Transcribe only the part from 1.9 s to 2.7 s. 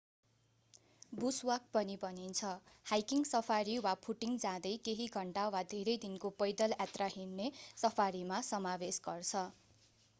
भनिन्छ